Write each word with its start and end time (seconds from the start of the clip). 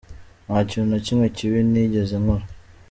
Nta 0.45 0.57
kintu 0.69 0.87
na 0.91 0.99
kimwe 1.05 1.25
kibi 1.35 1.59
nigeze 1.71 2.15
nkora. 2.21 2.45